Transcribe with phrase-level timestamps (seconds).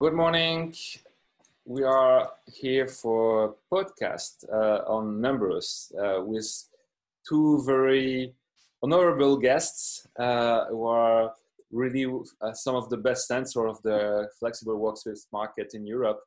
[0.00, 0.76] Good morning.
[1.64, 6.48] We are here for a podcast uh, on numbers uh, with
[7.28, 8.32] two very
[8.80, 11.32] honorable guests uh, who are
[11.72, 12.06] really
[12.40, 16.20] uh, some of the best sensor of the flexible workspace market in Europe.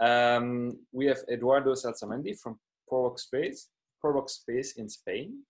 [0.00, 2.58] Um, we have Eduardo Salsamendi from
[2.90, 3.68] ProWorkspace,
[4.04, 5.44] ProWorkspace in Spain.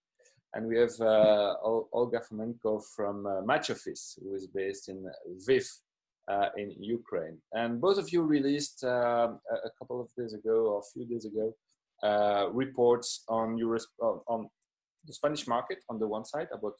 [0.52, 5.66] And we have uh, Olga Fomenko from uh, MatchOffice, who is based in Lviv,
[6.29, 7.38] uh, in Ukraine.
[7.52, 9.28] And both of you released uh,
[9.70, 11.55] a couple of days ago or a few days ago
[12.02, 13.92] uh, reports on, Euros-
[14.27, 14.48] on
[15.06, 16.74] the Spanish market on the one side about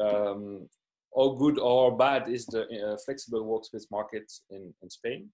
[0.00, 0.68] um,
[1.16, 5.30] how good or bad is the uh, flexible workspace market in, in Spain.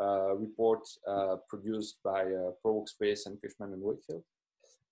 [0.00, 2.24] Uh, report uh, produced by
[2.64, 4.24] ProWorkspace and Cushman and Wakefield.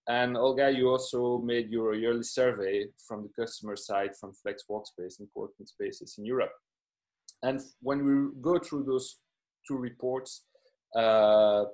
[0.08, 5.18] And Olga, you also made your yearly survey from the customer side from Flex Workspace
[5.18, 6.52] and co-working spaces in Europe.
[7.42, 9.16] And when we go through those
[9.66, 10.44] two reports,
[10.94, 11.64] uh,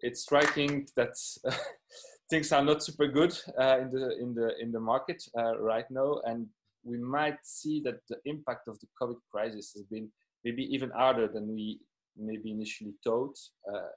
[0.00, 1.14] it's striking that
[2.30, 5.88] things are not super good uh, in the in the in the market uh, right
[5.90, 6.46] now, and
[6.84, 10.10] we might see that the impact of the COVID crisis has been
[10.44, 11.78] maybe even harder than we
[12.16, 13.38] maybe initially thought,
[13.72, 13.88] uh,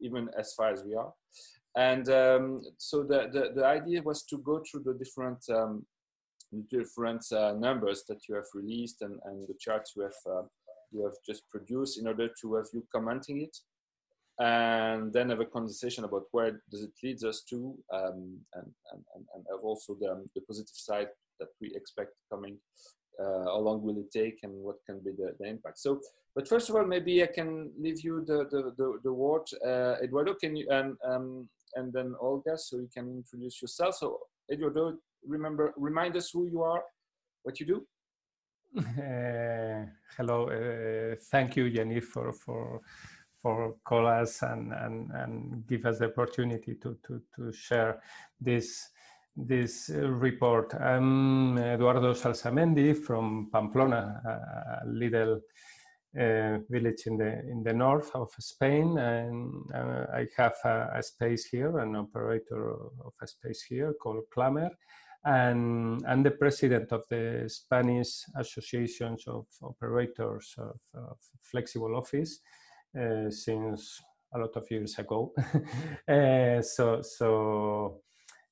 [0.00, 1.12] even as far as we are.
[1.76, 5.86] And um, so the, the, the idea was to go through the different um,
[6.70, 10.42] different uh, numbers that you have released and, and the charts you have uh,
[10.92, 13.56] you have just produced in order to have you commenting it.
[14.38, 19.24] And then have a conversation about where does it leads us to um, and, and,
[19.34, 21.08] and have also the, the positive side
[21.38, 22.58] that we expect coming
[23.20, 25.78] uh, how long will it take and what can be the, the impact.
[25.78, 26.00] So
[26.34, 29.42] but first of all maybe i can leave you the the, the, the word.
[29.64, 33.96] Uh, eduardo can you and um, and then olga so you can introduce yourself.
[33.96, 34.18] So
[34.50, 36.82] eduardo remember remind us who you are,
[37.42, 37.86] what you do.
[38.78, 39.84] Uh,
[40.16, 42.80] hello, uh, thank you, Jenny, for for
[43.42, 48.00] for call us and, and, and give us the opportunity to, to, to share
[48.40, 48.88] this
[49.36, 50.74] this report.
[50.74, 54.20] I'm Eduardo Salsamendi from Pamplona,
[54.84, 55.40] a little
[56.18, 61.02] uh, village in the in the north of Spain, and uh, I have a, a,
[61.02, 62.72] space here, an operator
[63.04, 64.70] of a space here called Clamer,
[65.24, 72.40] and I'm the president of the Spanish Associations of Operators of, of Flexible Office
[72.98, 74.00] uh, since
[74.34, 75.32] a lot of years ago.
[76.08, 78.00] uh, so, so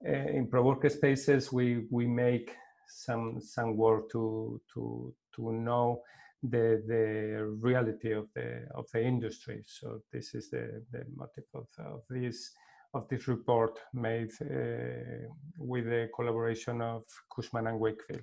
[0.06, 2.54] uh, in ProWork Spaces, we we make
[2.88, 6.02] some some work to to to know
[6.42, 9.62] the the reality of the of the industry.
[9.66, 12.52] So this is the the motive of, of this
[12.94, 17.02] of this report made uh, with the collaboration of
[17.34, 18.22] Cushman and Wakefield.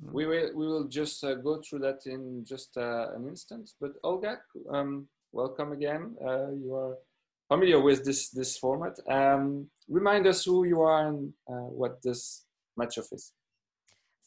[0.00, 3.70] We will, we will just uh, go through that in just uh, an instant.
[3.80, 4.38] But Olga,
[4.70, 6.16] um, welcome again.
[6.20, 6.96] Uh, you are
[7.48, 8.98] familiar with this, this format.
[9.08, 12.44] Um, remind us who you are and uh, what this
[12.78, 13.32] MatchOffice is.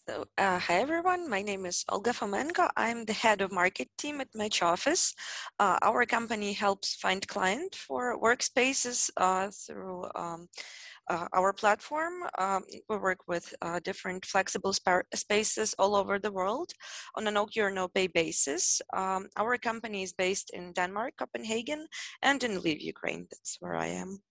[0.07, 1.27] So, uh, hi everyone.
[1.27, 2.69] My name is Olga Fomenko.
[2.77, 5.15] I'm the head of market team at MatchOffice.
[5.59, 10.47] Uh, our company helps find client for workspaces uh, through um,
[11.09, 12.13] uh, our platform.
[12.37, 14.75] Um, we work with uh, different flexible
[15.15, 16.69] spaces all over the world
[17.15, 18.83] on a no cure, no pay basis.
[18.95, 21.87] Um, our company is based in Denmark, Copenhagen,
[22.21, 23.25] and in Lviv, Ukraine.
[23.31, 24.21] That's where I am.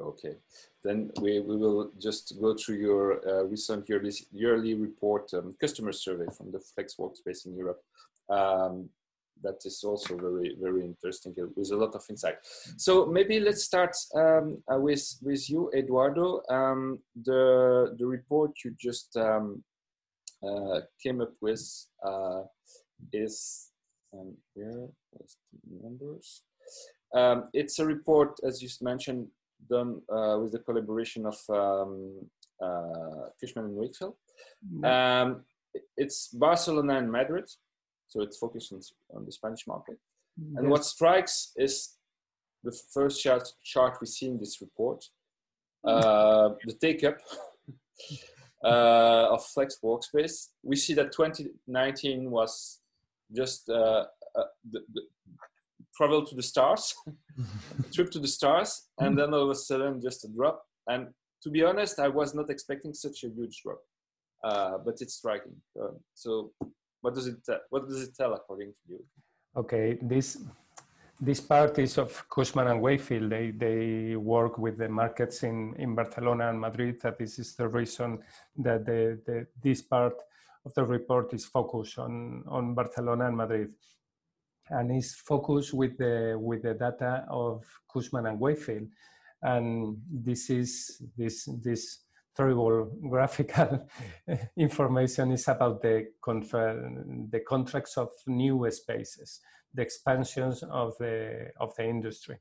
[0.00, 0.34] Okay,
[0.82, 5.92] then we, we will just go through your uh, recent yearly, yearly report um, customer
[5.92, 7.80] survey from the Flex Workspace in Europe.
[8.28, 8.88] Um,
[9.42, 12.36] that is also very, very interesting with a lot of insight.
[12.76, 16.42] So maybe let's start um, uh, with, with you, Eduardo.
[16.48, 19.62] Um, the, the report you just um,
[20.46, 21.62] uh, came up with
[22.04, 22.42] uh,
[23.12, 23.70] is
[24.12, 24.88] um, here,
[25.82, 26.42] numbers.
[27.14, 29.28] Um, it's a report, as you mentioned,
[29.68, 32.20] done uh, with the collaboration of um,
[32.62, 34.14] uh, Cushman and Wakefield.
[34.66, 34.84] Mm-hmm.
[34.84, 35.44] Um,
[35.96, 37.50] it's Barcelona and Madrid,
[38.08, 38.80] so it's focused on,
[39.14, 39.98] on the Spanish market.
[40.40, 40.58] Mm-hmm.
[40.58, 41.94] And what strikes is
[42.62, 45.04] the first chart, chart we see in this report,
[45.84, 45.98] mm-hmm.
[45.98, 47.18] uh, the take up
[48.64, 50.48] uh, of Flex Workspace.
[50.62, 52.80] We see that 2019 was
[53.34, 54.04] just uh,
[54.36, 55.02] uh, the, the,
[55.96, 56.94] travel to the stars,
[57.92, 60.62] trip to the stars, and then all of a sudden just a drop.
[60.88, 61.08] And
[61.42, 63.80] to be honest, I was not expecting such a huge drop,
[64.42, 65.56] uh, but it's striking.
[65.80, 66.52] Uh, so,
[67.00, 67.36] what does it
[67.70, 69.04] what does it tell according to you?
[69.56, 70.38] Okay, this
[71.20, 73.30] this part is of Cushman and Wakefield.
[73.30, 77.00] They they work with the markets in in Barcelona and Madrid.
[77.02, 78.18] That this is the reason
[78.56, 80.14] that the, the this part
[80.64, 83.74] of the report is focused on on Barcelona and Madrid
[84.70, 88.88] and is focused with the with the data of Cushman and Wakefield,
[89.42, 92.00] and this is this this
[92.36, 93.86] terrible graphical
[94.56, 96.90] information is about the contra-
[97.30, 99.40] the contracts of new spaces,
[99.72, 102.38] the expansions of the of the industry.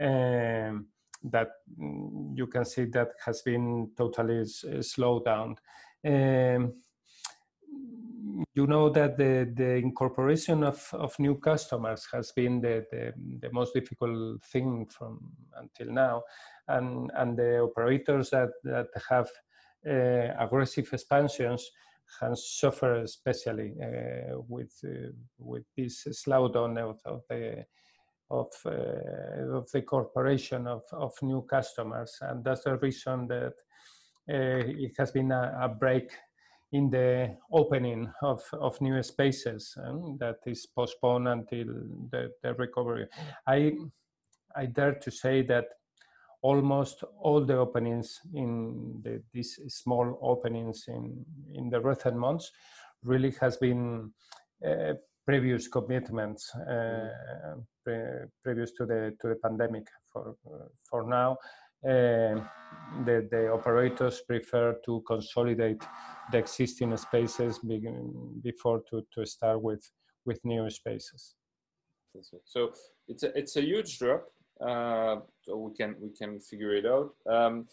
[0.00, 0.86] Um,
[1.22, 4.44] that you can see that has been totally
[4.80, 5.56] slowed down.
[6.04, 6.72] Um,
[8.54, 13.52] you know that the, the incorporation of, of new customers has been the, the, the,
[13.52, 15.20] most difficult thing from
[15.56, 16.22] until now.
[16.68, 19.28] And, and the operators that, that have
[19.88, 21.68] uh, aggressive expansions
[22.20, 27.64] has suffered especially uh, with, uh, with this slowdown of, of the
[28.30, 32.16] of, uh, of the corporation of, of new customers.
[32.20, 33.54] And that's the reason that
[34.28, 36.12] uh, it has been a, a break
[36.72, 41.66] in the opening of, of new spaces um, that is postponed until
[42.10, 43.06] the, the recovery.
[43.46, 43.72] I,
[44.54, 45.66] I dare to say that
[46.42, 51.24] almost all the openings in the, these small openings in,
[51.54, 52.50] in the recent months
[53.02, 54.12] really has been
[54.66, 54.94] uh,
[55.26, 57.08] previous commitments uh,
[57.84, 57.96] pre
[58.42, 60.34] previous to the to the pandemic for
[60.88, 61.36] for now
[61.84, 62.40] uh,
[63.04, 65.82] the, the operators prefer to consolidate
[66.30, 67.60] the existing spaces
[68.42, 69.84] before to, to start with
[70.26, 71.34] with new spaces.
[72.44, 72.72] So
[73.08, 74.26] it's a, it's a huge drop.
[74.60, 77.14] Uh, so we can we can figure it out.
[77.28, 77.66] Um,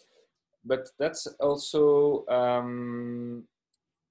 [0.64, 3.44] but that's also um,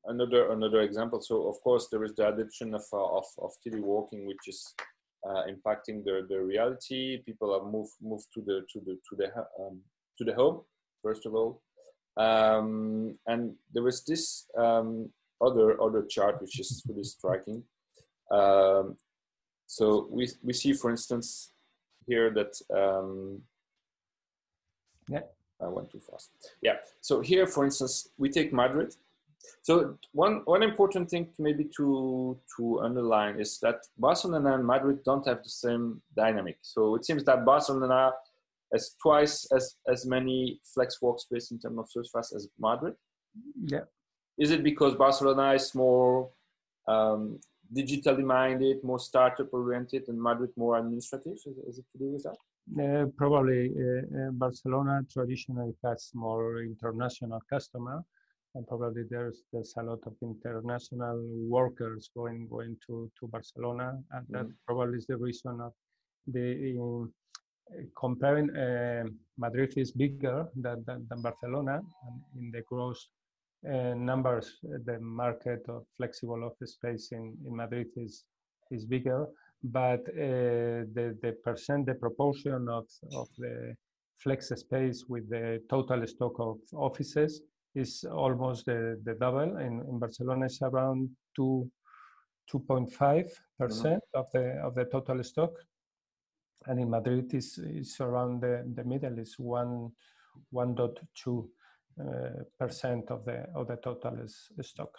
[0.05, 1.21] another another example.
[1.21, 4.75] So of course there is the adoption of uh, of, of teleworking, which is
[5.27, 7.21] uh, impacting the, the reality.
[7.25, 9.27] People have moved moved to the to the to the
[9.59, 9.81] um,
[10.17, 10.61] to the home
[11.03, 11.61] first of all,
[12.17, 15.09] um, and there was this um,
[15.41, 17.63] other other chart which is really striking.
[18.31, 18.97] Um,
[19.67, 21.51] so we we see, for instance,
[22.07, 23.41] here that um,
[25.09, 25.21] yeah.
[25.61, 26.29] I went too fast.
[26.61, 26.75] Yeah.
[27.01, 28.95] So here, for instance, we take Madrid.
[29.61, 35.27] So one one important thing maybe to to underline is that Barcelona and Madrid don't
[35.27, 36.57] have the same dynamic.
[36.61, 38.11] So it seems that Barcelona
[38.71, 42.95] has twice as as many flex workspace in terms of surface as Madrid.
[43.65, 43.85] Yeah.
[44.37, 46.29] Is it because Barcelona is more
[46.87, 47.39] um,
[47.75, 51.33] digitally minded, more startup oriented, and Madrid more administrative?
[51.33, 52.37] Is, is it to do with that?
[52.75, 58.03] Uh, probably uh, uh, Barcelona traditionally has more international customer,
[58.55, 64.25] and probably there's there's a lot of international workers going going to to Barcelona, and
[64.29, 64.53] that mm.
[64.65, 65.73] probably is the reason of
[66.27, 67.13] the um,
[67.99, 69.03] comparing uh,
[69.37, 73.09] Madrid is bigger than, than, than, Barcelona, and in the gross
[73.67, 78.23] uh, numbers, the market of flexible office space in, in Madrid is
[78.71, 79.27] is bigger,
[79.63, 83.75] but uh, the the percent, the proportion of of the
[84.17, 87.41] flex space with the total stock of offices
[87.77, 89.57] is almost the, the double.
[89.57, 91.69] In, in Barcelona, it's around two.
[92.49, 93.27] 2.5
[93.59, 94.19] percent mm-hmm.
[94.19, 95.51] of the of the total stock
[96.67, 99.91] and in Madrid is is around the, the middle is one
[100.53, 101.47] 1.2
[101.99, 104.97] uh, percent of the of the total is, stock.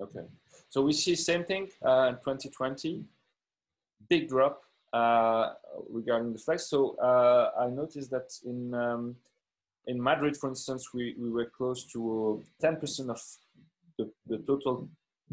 [0.00, 0.26] Okay,
[0.68, 3.04] so we see same thing uh, in 2020,
[4.08, 5.52] big drop uh,
[5.88, 6.68] regarding the flex.
[6.68, 9.16] So uh, I noticed that in um,
[9.86, 13.20] in Madrid, for instance, we, we were close to 10% of
[13.98, 14.88] the, the total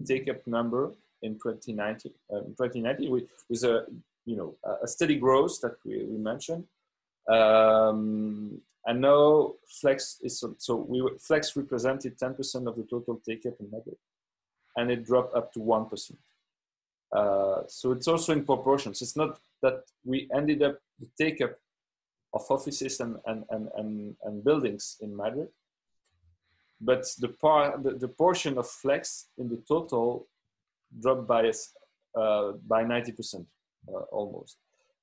[0.05, 2.11] take up number in 2019.
[2.33, 3.85] Um, 2019 with, with a
[4.25, 6.65] you know a steady growth that we, we mentioned.
[7.27, 13.53] Um, and now Flex is so we Flex represented 10% of the total take up
[13.59, 13.97] in Madrid,
[14.75, 16.19] and it dropped up to one percent.
[17.15, 19.01] Uh, so it's also in proportions.
[19.01, 21.51] It's not that we ended up the take up
[22.33, 25.49] of offices and, and, and, and, and buildings in Madrid,
[26.81, 30.27] but the, par, the, the portion of flex in the total
[31.01, 31.51] dropped by,
[32.19, 33.45] uh, by 90%
[33.87, 34.57] uh, almost.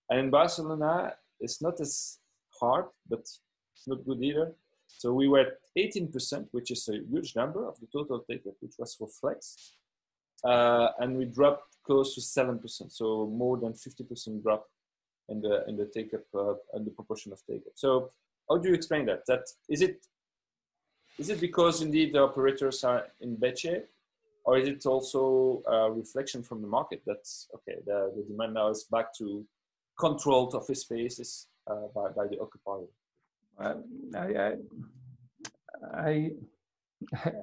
[0.09, 2.19] And in Barcelona, it's not as
[2.59, 4.53] hard, but it's not good either.
[4.89, 8.75] So we were at 18%, which is a huge number of the total take-up, which
[8.79, 9.77] was for Flex.
[10.45, 12.61] Uh, and we dropped close to 7%,
[12.93, 14.69] so more than 50% drop
[15.31, 17.73] in the in the take-up uh, and the proportion of take-up.
[17.75, 18.11] So
[18.49, 19.25] how do you explain that?
[19.27, 20.07] That is it
[21.19, 23.87] is it because indeed the operators are in shape
[24.45, 28.69] or is it also a reflection from the market that's okay the, the demand now
[28.69, 29.45] is back to
[29.99, 32.87] controlled office spaces uh, by, by the occupier
[33.61, 33.75] uh,
[34.17, 34.55] I,
[35.95, 36.31] I,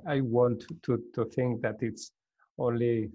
[0.08, 2.12] I want to, to think that it's
[2.58, 3.12] only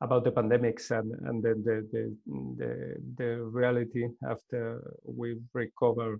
[0.00, 2.16] about the pandemics and, and the, the, the,
[2.58, 6.18] the, the reality after we recover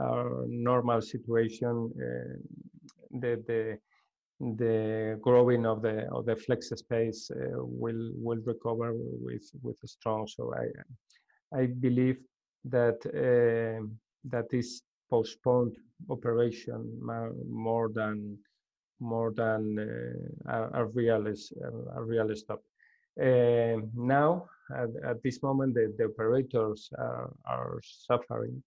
[0.00, 2.36] our normal situation, uh,
[3.20, 3.78] the, the,
[4.40, 9.86] the growing of the of the flex space uh, will will recover with with a
[9.86, 10.26] strong.
[10.26, 12.18] So I I believe
[12.64, 13.86] that uh,
[14.24, 15.76] that is postponed
[16.10, 16.98] operation
[17.48, 18.38] more than
[19.00, 22.62] more than uh, a, a real a real stop.
[23.20, 28.62] Uh, now, at, at, this moment, the, the operators are, are suffering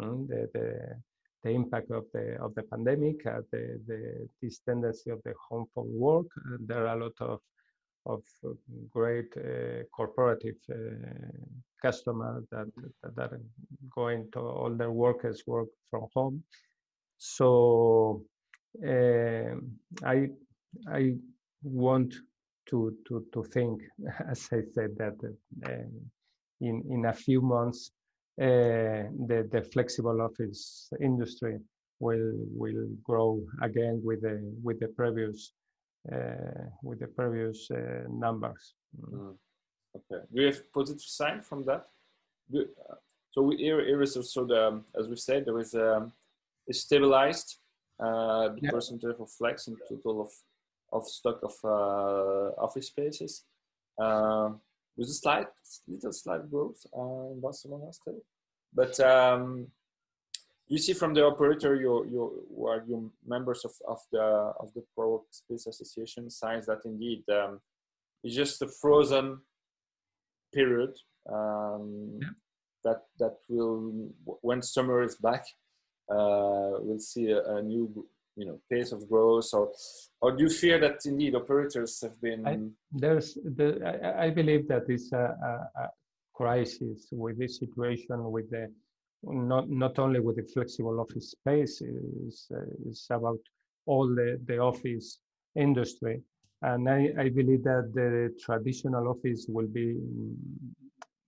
[0.00, 0.96] mm, the, the,
[1.42, 5.66] the, impact of the of the pandemic, uh, the, the this tendency of the home
[5.74, 6.26] for work.
[6.60, 7.40] there are a lot of
[8.06, 8.22] of
[8.90, 10.76] great uh, corporative uh,
[11.82, 12.66] customers that,
[13.16, 13.40] that are
[13.94, 16.42] going to all their workers work from home.
[17.18, 18.22] So
[18.86, 19.54] uh,
[20.04, 20.28] I
[20.88, 21.16] I
[21.62, 22.14] want
[22.68, 23.82] to to to think,
[24.30, 25.16] as I said, that
[25.66, 25.88] uh,
[26.60, 27.92] in in a few months
[28.40, 31.58] uh, the the flexible office industry
[32.00, 35.52] will will grow again with the with the previous
[36.12, 38.74] uh, with the previous uh, numbers.
[38.96, 39.36] Mm.
[39.96, 40.24] Okay.
[40.32, 41.86] Do you have positive sign from that?
[42.54, 42.94] Uh,
[43.30, 46.12] so we, here, here is also the, as we said, there is a, um,
[46.68, 47.56] a stabilized
[48.00, 48.70] uh, the yeah.
[48.70, 50.30] percentage of flex in total of
[50.92, 53.44] of stock of uh, office spaces.
[54.00, 54.50] Uh,
[54.96, 55.46] with a slight,
[55.86, 58.20] little slight growth uh, in Barcelona still,
[58.74, 59.68] but um,
[60.66, 62.30] you see from the operator, your your
[62.68, 67.60] are your members of, of the of the Pro Space Association signs that indeed um,
[68.22, 69.38] it's just a frozen
[70.52, 70.94] period
[71.30, 72.28] um, yeah.
[72.84, 74.10] that that will
[74.42, 75.44] when summer is back
[76.10, 78.06] uh, we'll see a, a, new
[78.38, 79.50] you know pace of growth.
[79.52, 79.70] Or
[80.20, 82.58] or do you fear that indeed operators have been I,
[82.92, 85.16] there's the, I, I, believe that is a,
[85.50, 85.88] a, a,
[86.34, 88.72] crisis with this situation with the
[89.24, 93.40] not not only with the flexible office space is about
[93.86, 95.18] all the the office
[95.56, 96.22] industry.
[96.62, 99.96] And I, I believe that the traditional office will be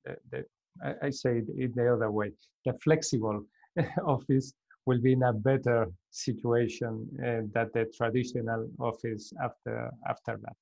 [0.05, 0.45] the, the
[0.85, 2.33] I, I say it the other way
[2.65, 3.45] the flexible
[4.07, 4.53] office
[4.91, 10.57] will be in a better situation uh, than the traditional office after after that.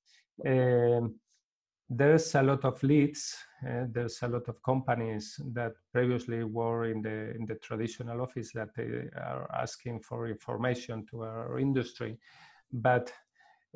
[0.52, 1.14] Um,
[1.88, 3.34] there's a lot of leads.
[3.66, 8.52] Uh, there's a lot of companies that previously were in the in the traditional office
[8.52, 12.18] that they are asking for information to our industry,
[12.70, 13.10] but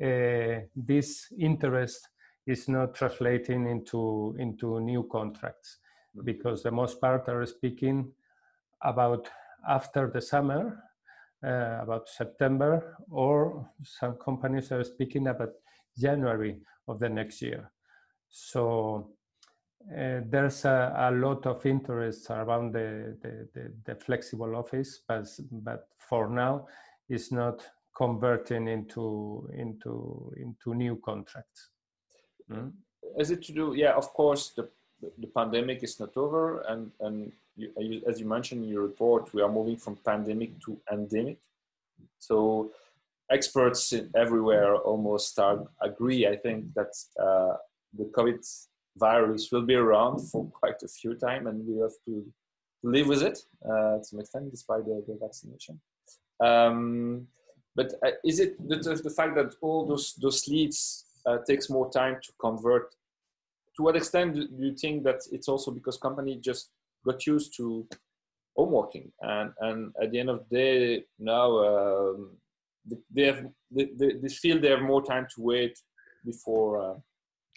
[0.03, 2.09] uh, this interest
[2.45, 5.79] is not translating into into new contracts
[6.15, 6.25] mm-hmm.
[6.25, 8.13] because the most part are speaking
[8.83, 9.29] about
[9.67, 10.83] after the summer,
[11.45, 15.51] uh, about September, or some companies are speaking about
[15.97, 17.71] January of the next year.
[18.29, 19.11] So
[19.91, 25.25] uh, there's a, a, lot of interest around the, the, the, the, flexible office, but,
[25.51, 26.67] but for now,
[27.09, 27.61] it's not
[27.95, 31.69] converting into into into new contracts.
[32.49, 32.71] Mm?
[33.17, 33.73] Is it to do?
[33.75, 34.69] Yeah, of course, the
[35.17, 39.41] the pandemic is not over, and and you, as you mentioned in your report, we
[39.41, 41.37] are moving from pandemic to endemic.
[42.19, 42.71] So
[43.29, 47.57] experts everywhere almost are, agree, I think, that uh,
[47.97, 48.39] the COVID
[48.97, 52.25] virus will be around for quite a few time and we have to
[52.83, 55.79] live with it uh, to some extent despite the, the vaccination.
[56.39, 57.27] Um,
[57.75, 61.89] but uh, is it the, the, fact that all those, those leads uh, takes more
[61.89, 62.93] time to convert?
[63.75, 66.69] To what extent do you think that it's also because company just
[67.05, 67.87] got used to
[68.55, 69.11] home working?
[69.21, 72.37] And and at the end of the day now um,
[73.15, 75.79] they have they, they, feel they have more time to wait
[76.25, 76.95] before uh,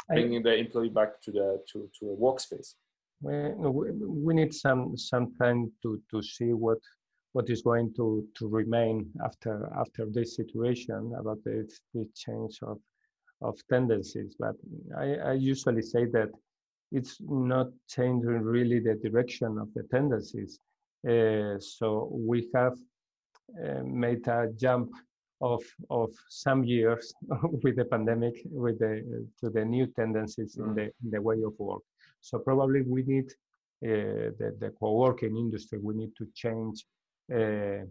[0.09, 2.75] bringing the employee back to the to, to a workspace.
[3.21, 6.79] We, we need some some time to to see what
[7.33, 12.79] what is going to to remain after after this situation about the, the change of
[13.43, 14.57] of tendencies but
[14.97, 16.31] I, I usually say that
[16.93, 20.59] it's not changing really the direction of the tendencies.
[21.09, 22.75] Uh, so we have
[23.65, 24.91] uh, made a jump
[25.43, 27.13] of of some years
[27.63, 30.75] with the pandemic with the to the new tendencies in mm.
[30.77, 31.83] the in the way of work.
[32.21, 33.29] So probably we need
[33.85, 35.79] uh, the the co-working industry.
[35.79, 36.87] We need to change
[37.35, 37.85] uh,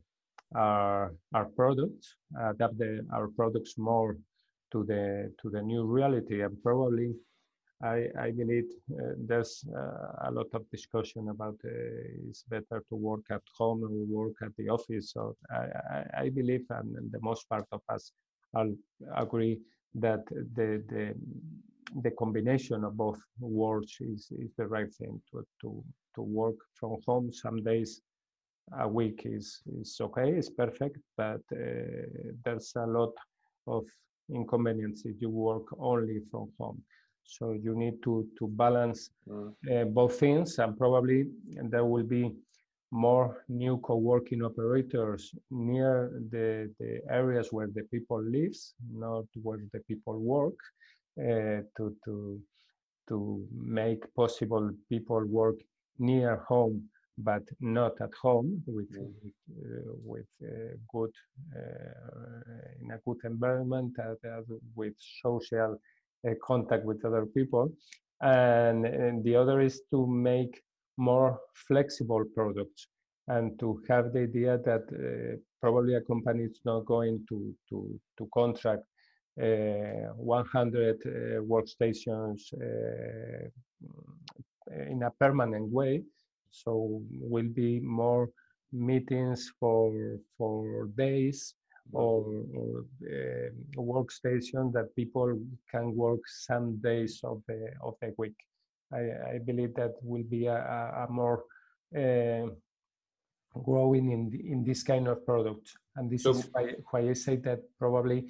[0.56, 2.16] our our products,
[2.52, 4.18] adapt the, our products more
[4.76, 7.10] to the to the new reality, and probably
[7.84, 12.96] I, I believe uh, there's uh, a lot of discussion about uh, it's better to
[12.96, 13.90] work at home or
[14.20, 15.12] work at the office.
[15.14, 15.64] So I,
[15.96, 18.12] I, I believe, and the most part of us
[18.54, 18.72] all
[19.16, 19.60] agree
[19.96, 20.24] that
[20.58, 21.14] the, the
[22.04, 25.84] the combination of both worlds is, is the right thing to, to,
[26.16, 28.02] to work from home some days
[28.80, 31.58] a week is, is okay, it's perfect, but uh,
[32.44, 33.14] there's a lot
[33.68, 33.86] of
[34.30, 36.82] inconvenience if you work only from home.
[37.24, 39.54] So you need to, to balance mm.
[39.72, 41.26] uh, both things and probably
[41.70, 42.36] there will be
[42.92, 49.80] more new co-working operators near the, the areas where the people lives, not where the
[49.82, 50.56] people work,
[51.20, 52.40] uh, to, to,
[53.10, 55.56] to make possible people work
[55.98, 56.84] near home
[57.18, 59.14] but not at home with mm.
[59.24, 61.12] with, uh, with uh, good
[61.56, 62.42] uh,
[62.82, 63.94] in a good environment
[64.76, 64.94] with
[65.24, 65.78] social
[66.28, 67.72] uh, contact with other people
[68.22, 70.62] and, and, the other is to make
[70.98, 72.88] more flexible products
[73.28, 78.00] and to have the idea that uh, probably a company is not going to to
[78.18, 78.84] to contract
[79.42, 81.00] uh, 100
[81.48, 82.42] workstations
[84.90, 86.02] in a permanent way
[86.64, 87.02] so
[87.34, 88.30] will be more
[88.72, 91.56] meetings for for days
[91.94, 98.36] or, or uh, workstation that people can work some days of the of the week.
[98.94, 101.44] I, I believe that will be a, a more
[101.96, 102.48] uh,
[103.64, 107.36] growing in in this kind of product, and this so, is why, why I say
[107.38, 108.28] that probably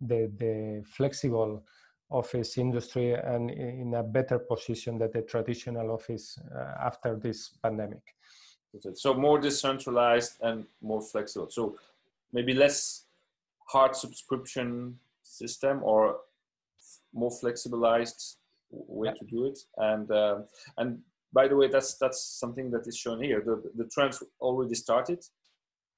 [0.00, 1.64] the the flexible
[2.10, 8.02] office industry and in a better position than the traditional office uh, after this pandemic.
[8.94, 11.48] So more decentralized and more flexible.
[11.48, 11.76] So
[12.32, 13.04] maybe less
[13.68, 16.18] hard subscription system or
[17.12, 18.36] more flexibilized
[18.70, 19.14] way yeah.
[19.14, 19.58] to do it.
[19.76, 20.38] And uh,
[20.76, 20.98] and
[21.32, 23.42] by the way, that's that's something that is shown here.
[23.44, 25.24] The the trends already started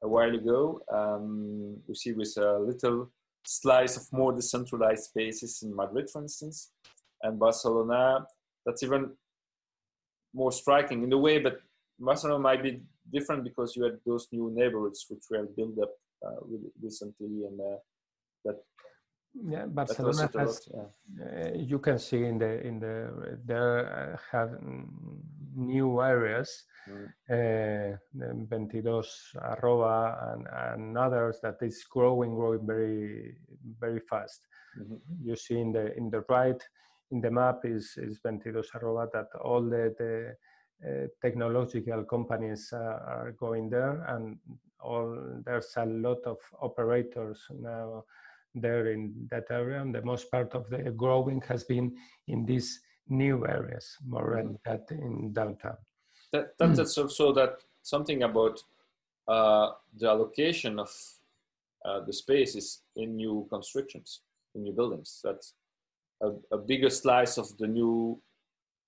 [0.02, 0.80] a while ago.
[0.92, 3.10] Um, we see with a little
[3.46, 6.72] slice of more decentralized spaces in Madrid, for instance,
[7.22, 8.26] and Barcelona.
[8.64, 9.12] That's even
[10.34, 11.60] more striking in a way, but
[11.98, 12.80] Barcelona might be
[13.12, 15.92] different because you had those new neighborhoods which were built up
[16.26, 16.40] uh,
[16.82, 17.78] recently, and uh,
[18.44, 18.56] that
[19.44, 20.68] yeah, Barcelona has.
[20.72, 21.24] Lot, yeah.
[21.24, 24.58] Uh, you can see in the in the there uh, have
[25.54, 27.94] new areas, mm.
[27.94, 29.02] uh, 22
[29.42, 33.36] arroba and, and others that is growing, growing very
[33.80, 34.46] very fast.
[34.78, 35.28] Mm-hmm.
[35.28, 36.62] You see in the in the right
[37.10, 40.36] in the map is is 22 arroba that all the, the
[40.86, 44.38] uh, technological companies uh, are going there and
[44.80, 48.04] all there's a lot of operators now
[48.60, 49.80] there in that area.
[49.80, 51.96] And the most part of the growing has been
[52.28, 54.70] in these new areas, more than mm-hmm.
[54.70, 55.76] that in downtown.
[56.32, 58.60] That, that's also that something about
[59.28, 60.90] uh, the allocation of
[61.84, 64.22] uh, the spaces in new constructions,
[64.54, 65.20] in new buildings.
[65.22, 65.44] That
[66.22, 68.20] a, a bigger slice of the new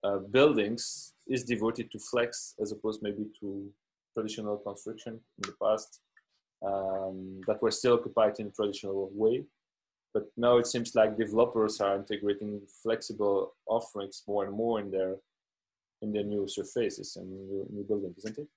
[0.02, 3.70] uh, buildings is devoted to flex as opposed maybe to
[4.14, 6.00] traditional construction in the past
[6.66, 9.44] um, that were still occupied in a traditional way
[10.18, 15.16] but now it seems like developers are integrating flexible offerings more and more in their
[16.02, 18.48] in their new surfaces and new, new buildings, isn't it?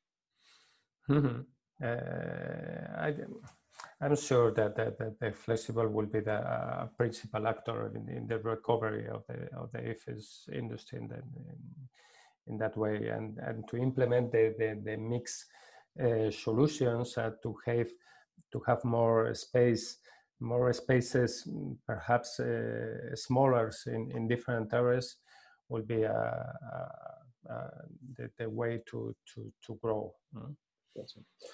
[1.09, 1.41] Mm-hmm.
[1.83, 3.15] Uh, I,
[3.99, 8.27] I'm sure that, that, that, the flexible will be the uh, principal actor in, in,
[8.27, 11.59] the recovery of the of the IFES industry in, the, in,
[12.47, 15.45] in, that way, and and to implement the the, the mix
[16.03, 17.89] uh, solutions uh, to have
[18.53, 19.97] to have more space
[20.41, 21.47] more spaces,
[21.85, 25.17] perhaps uh, smaller in, in different areas,
[25.69, 26.87] will be uh, uh,
[27.49, 27.69] uh,
[28.17, 30.13] the, the way to, to, to grow.
[30.35, 30.55] Mm.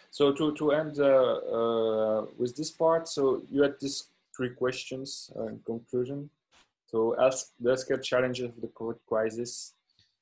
[0.10, 5.30] So to, to end uh, uh, with this part, so you had these three questions
[5.36, 6.30] in conclusion.
[6.88, 9.73] So ask the healthcare challenges of the COVID crisis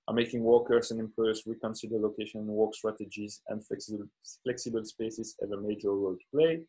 [0.08, 4.06] are making workers and employers reconsider location work strategies and flexible,
[4.44, 6.62] flexible spaces have a major role to play.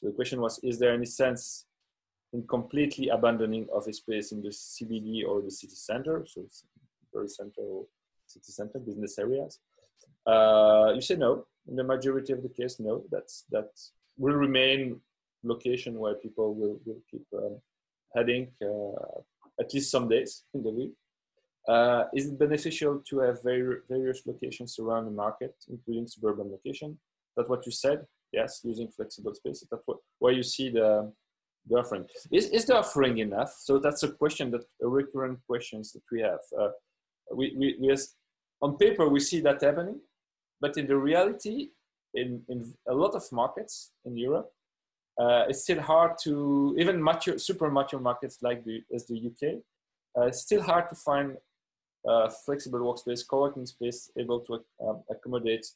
[0.00, 1.66] So the question was, is there any sense
[2.32, 6.24] in completely abandoning office space in the CBD or the city center?
[6.28, 6.64] So it's
[7.12, 7.88] very central
[8.26, 9.60] city center, business areas.
[10.26, 11.46] Uh, you say no.
[11.68, 13.04] In the majority of the case, no.
[13.10, 13.70] That's that
[14.16, 15.00] will remain
[15.42, 17.60] location where people will, will keep um,
[18.14, 19.20] heading uh,
[19.60, 20.92] at least some days in the week.
[21.68, 26.96] Uh, is it beneficial to have various locations around the market, including suburban location?
[27.36, 28.06] That's what you said.
[28.32, 29.66] Yes, using flexible spaces.
[29.70, 31.12] That's what, where you see the,
[31.68, 32.06] the offering.
[32.30, 33.52] Is, is the offering enough?
[33.58, 36.38] So that's a question that a recurrent questions that we have.
[36.58, 36.68] Uh,
[37.34, 38.14] we, we, we has,
[38.62, 40.00] on paper we see that happening,
[40.60, 41.70] but in the reality,
[42.14, 44.50] in, in a lot of markets in Europe,
[45.18, 49.62] uh, it's still hard to even mature, super mature markets like the as the UK
[50.16, 51.36] uh, it's still hard to find
[52.06, 55.66] a flexible workspace, co-working space able to um, accommodate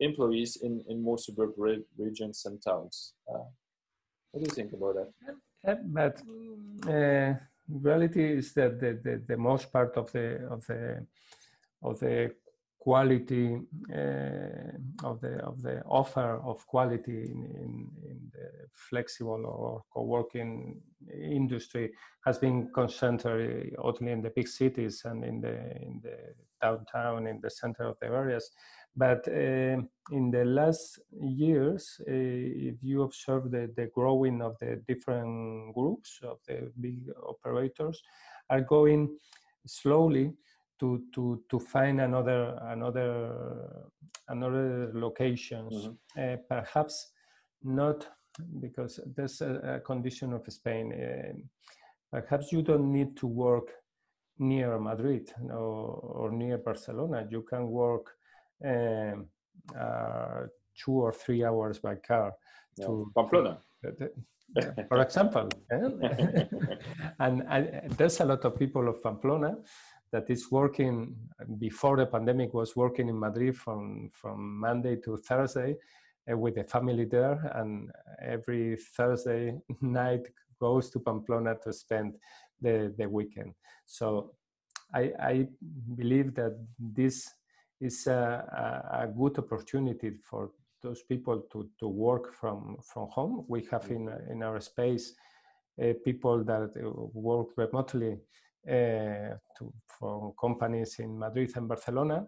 [0.00, 3.12] employees in, in more suburban re- regions and towns.
[3.28, 3.44] Uh,
[4.30, 5.78] what do you think about that?
[5.86, 6.20] but
[6.88, 7.34] uh,
[7.68, 11.06] reality is that the, the, the, most part of the of the
[11.82, 12.32] of the
[12.84, 13.46] quality
[14.00, 17.72] uh, of the of the offer of quality in, in,
[18.10, 18.48] in, the
[18.90, 20.78] flexible or co-working
[21.40, 21.90] industry
[22.26, 26.18] has been concentrated only in the big cities and in the in the
[26.60, 28.50] downtown in the center of the areas.
[28.96, 29.76] But uh,
[30.18, 36.20] in the last years, uh, if you observe the, the growing of the different groups
[36.22, 37.00] of the big
[37.32, 38.02] operators,
[38.50, 39.16] are going
[39.66, 40.32] slowly
[40.84, 43.10] to to to find another another
[44.28, 45.72] another locations.
[45.74, 46.20] Mm-hmm.
[46.22, 47.12] Uh, perhaps
[47.62, 48.06] not
[48.60, 50.92] because there's a, a condition of Spain.
[50.92, 53.68] Uh, perhaps you don't need to work
[54.38, 55.84] near Madrid or,
[56.18, 57.26] or near Barcelona.
[57.30, 58.10] You can work
[58.64, 59.26] um,
[59.78, 60.40] uh,
[60.76, 62.34] two or three hours by car
[62.76, 62.86] yeah.
[62.86, 63.58] to Pamplona.
[64.88, 69.56] for example, and, and, there's a lot of people of Pamplona
[70.14, 71.16] that is working
[71.58, 75.70] before the pandemic was working in Madrid from from Monday to Thursday
[76.30, 77.90] uh, with the family there, and
[78.22, 80.24] every Thursday night
[80.60, 82.14] goes to Pamplona to spend
[82.64, 83.54] the the weekend.
[83.86, 84.06] So
[84.94, 85.48] I, I
[85.96, 87.16] believe that this
[87.80, 88.22] is a,
[89.02, 93.44] a, good opportunity for those people to, to work from, from home.
[93.48, 95.14] We have in, in our space
[95.82, 98.18] uh, people that uh, work remotely
[98.66, 102.26] to, from companies in Madrid and Barcelona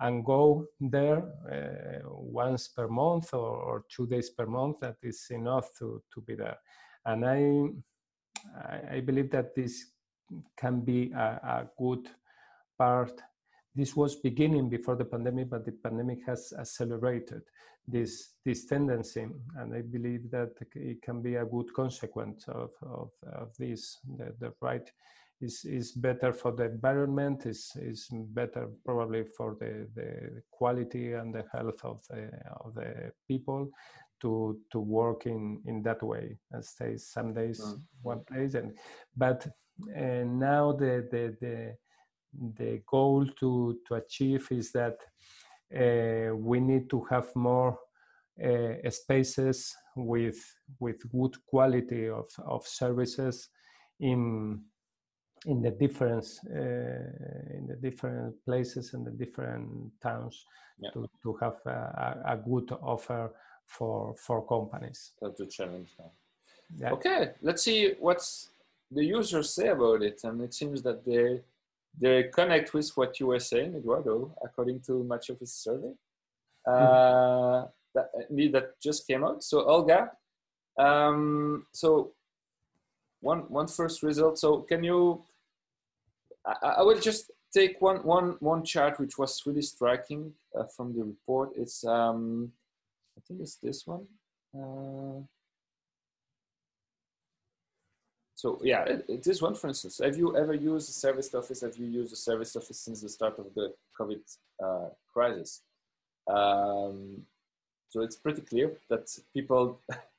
[0.00, 4.76] and go there uh, once per month or, or, two days per month.
[4.80, 6.56] That is enough to, to be there.
[7.04, 7.70] And I,
[8.96, 9.86] I believe that this
[10.56, 12.08] can be a, a good
[12.78, 13.20] part
[13.78, 17.42] this was beginning before the pandemic, but the pandemic has accelerated
[17.86, 19.24] this this tendency,
[19.56, 23.98] and I believe that it can be a good consequence of of, of this.
[24.18, 24.90] The, the right
[25.40, 31.34] is is better for the environment, is is better probably for the the quality and
[31.34, 33.70] the health of the of the people
[34.20, 37.80] to to work in in that way and stay some days mm.
[38.02, 38.76] one place and
[39.16, 39.46] but
[39.96, 41.76] uh, now the the the
[42.56, 44.98] the goal to, to achieve is that
[45.74, 47.78] uh, we need to have more
[48.44, 50.38] uh, spaces with
[50.78, 53.48] with good quality of, of services
[54.00, 54.60] in
[55.46, 60.44] in the different uh, in the different places and the different towns
[60.80, 60.90] yeah.
[60.90, 63.30] to, to have a, a, good offer
[63.66, 65.12] for for companies.
[65.20, 66.10] That's the challenge now.
[66.76, 66.92] Yeah.
[66.92, 68.50] Okay, let's see what's
[68.90, 71.40] the users say about it, and it seems that they
[72.00, 75.92] they connect with what you were saying, Eduardo, according to MatchOffice survey.
[76.66, 78.10] Uh, that,
[78.52, 79.42] that just came out.
[79.42, 80.10] So Olga,
[80.78, 82.12] um, so
[83.20, 84.38] one one first result.
[84.38, 85.24] So can you?
[86.48, 90.94] I, I, will just take one one one chart which was really striking uh, from
[90.94, 91.50] the report.
[91.56, 92.52] It's um,
[93.16, 94.06] I think it's this one.
[94.54, 95.22] Uh,
[98.34, 100.00] so yeah, it, it is one, for instance.
[100.02, 101.60] Have you ever used a service office?
[101.62, 104.20] Have you used a service office since the start of the COVID
[104.62, 105.62] uh, crisis?
[106.28, 107.22] Um,
[107.88, 109.80] so it's pretty clear that people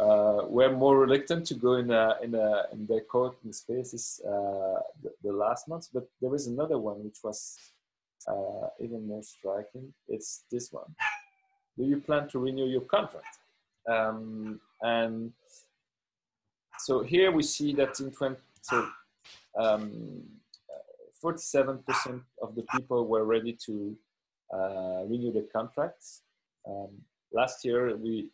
[0.00, 4.80] uh, were more reluctant to go in a, in, a, in their co-working spaces uh,
[5.02, 5.88] the, the, last months.
[5.92, 7.56] But there is another one which was
[8.28, 9.92] uh, even more striking.
[10.08, 10.94] It's this one.
[11.78, 13.38] Do you plan to renew your contract?
[13.88, 15.32] Um, and
[16.78, 18.86] so here we see that in 20, so
[19.58, 20.22] um,
[21.24, 23.96] 47% of the people were ready to
[24.52, 26.22] uh, renew the contracts.
[26.68, 26.88] Um,
[27.32, 28.28] last year we,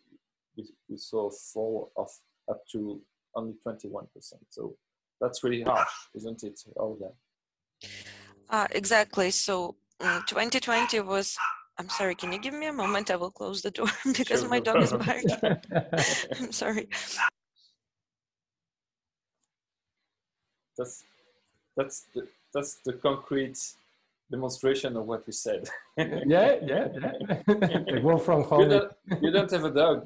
[0.56, 2.08] we, we saw a fall of
[2.50, 3.00] up to
[3.34, 4.06] only 21%.
[4.50, 4.76] So
[5.20, 7.10] that's really harsh, isn't it, Olga?
[8.50, 9.30] Uh, exactly.
[9.30, 11.36] So um, 2020 was
[11.78, 13.10] I'm sorry, can you give me a moment?
[13.10, 13.86] I will close the door
[14.16, 15.30] because sure, my dog is barking.
[16.40, 16.88] I'm sorry.
[20.76, 21.04] that's
[21.76, 23.58] that's the, that's the concrete
[24.33, 25.62] demonstration of what we said.
[25.97, 27.14] yeah, yeah, yeah.
[27.90, 28.62] they go from home.
[28.62, 28.92] You don't,
[29.25, 29.97] you don't have a dog.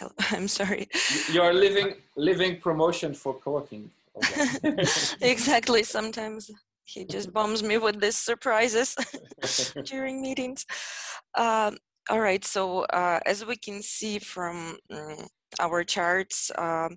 [0.32, 0.88] I'm sorry.
[1.32, 3.90] You are living living promotion for co-working.
[5.20, 5.82] exactly.
[5.82, 6.50] Sometimes
[6.84, 8.94] he just bombs me with these surprises
[9.84, 10.64] during meetings.
[11.36, 11.72] Um,
[12.10, 12.44] All right.
[12.44, 15.26] So uh, as we can see from um,
[15.60, 16.88] our charts, uh,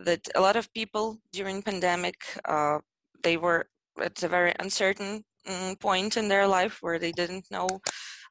[0.00, 2.78] that a lot of people during pandemic uh,
[3.22, 3.66] they were
[4.00, 7.68] at a very uncertain um, point in their life where they didn't know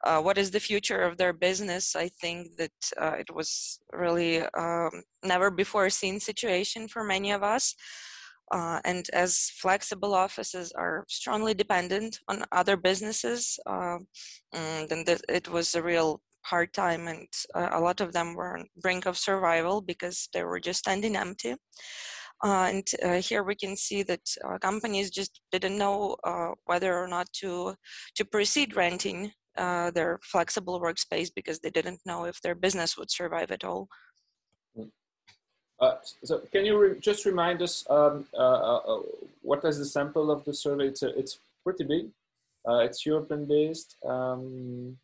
[0.04, 1.96] uh, what is the future of their business.
[1.96, 7.44] I think that uh, it was really um, never before seen situation for many of
[7.44, 7.76] us.
[8.52, 13.98] Uh, and as flexible offices are strongly dependent on other businesses, uh,
[14.54, 18.36] mm, then th- it was a real hard time, and uh, a lot of them
[18.36, 21.56] were on brink of survival because they were just standing empty.
[22.44, 26.16] Uh, and uh, here we can see that uh, companies just didn't know
[26.66, 27.76] whether or not to
[28.16, 33.52] to proceed renting their flexible workspace because they didn't know if their business would survive
[33.52, 33.88] at all.
[35.82, 39.02] Uh, so can you re just remind us um, uh, uh,
[39.42, 40.88] what is the sample of the survey?
[40.88, 42.12] It's, it's pretty big.
[42.68, 43.98] it's European based.
[44.06, 44.98] Um,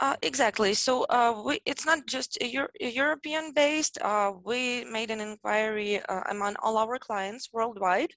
[0.00, 0.74] uh, exactly.
[0.74, 3.98] So uh, we, it's not just Euro European based.
[4.00, 8.12] Uh, we made an inquiry among all our clients worldwide.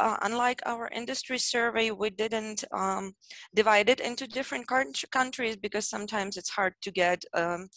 [0.00, 3.12] unlike our industry survey, we didn't um,
[3.54, 4.66] divide it into different
[5.10, 7.68] countries because sometimes it's hard to get um,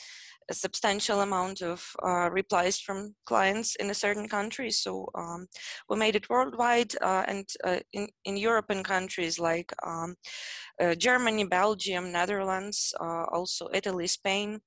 [0.50, 4.72] a substantial amount of uh, replies from clients in a certain country.
[4.72, 5.48] So um,
[5.90, 10.16] we made it worldwide uh, and uh, in, in European countries like um,
[10.82, 14.60] uh, Germany, Belgium, Netherlands, uh, also Italy, Spain.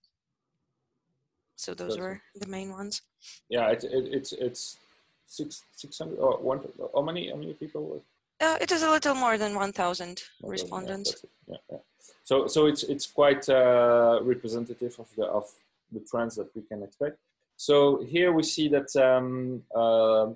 [1.57, 3.03] So those That's were the main ones.
[3.49, 4.79] Yeah, it, it, it's it's
[5.27, 6.61] six six hundred or one.
[6.95, 8.01] How many how many people were?
[8.41, 11.25] Uh, it is a little more than one thousand respondents.
[11.49, 11.79] Yeah, yeah,
[12.23, 15.51] So so it's it's quite uh, representative of the of
[15.93, 17.19] the trends that we can expect.
[17.57, 20.33] So here we see that um, uh,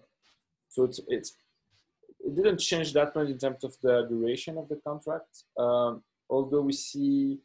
[0.68, 1.36] so it's, it's
[2.24, 6.62] it didn't change that much in terms of the duration of the contract, um, although
[6.62, 7.38] we see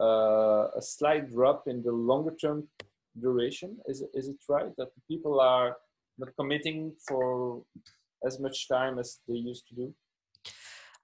[0.00, 2.68] uh, a slight drop in the longer term
[3.20, 3.76] duration.
[3.86, 5.76] Is, is it right that people are
[6.18, 7.62] not committing for
[8.26, 9.94] as much time as they used to do?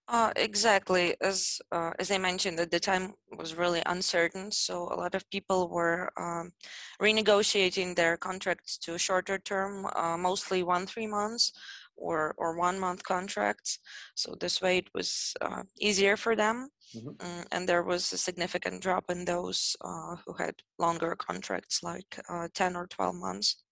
[0.06, 1.16] Uh, exactly.
[1.22, 5.28] As uh, as I mentioned, at the time was really uncertain, so a lot of
[5.30, 6.52] people were um,
[7.00, 11.52] renegotiating their contracts to shorter term, uh, mostly one three months
[11.96, 13.78] or or one month contracts.
[14.14, 17.08] So this way, it was uh, easier for them, mm-hmm.
[17.20, 22.20] um, and there was a significant drop in those uh, who had longer contracts, like
[22.28, 23.64] uh, ten or twelve months.